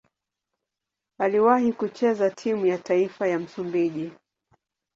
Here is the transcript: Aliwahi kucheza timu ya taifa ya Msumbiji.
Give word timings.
Aliwahi 1.17 1.73
kucheza 1.73 2.29
timu 2.29 2.65
ya 2.65 2.77
taifa 2.77 3.27
ya 3.27 3.39
Msumbiji. 3.39 4.11